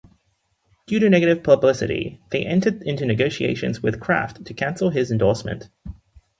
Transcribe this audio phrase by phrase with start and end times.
[0.87, 5.69] Due to negative publicity, they entered into negotiations with Kraft to cancel this endorsement.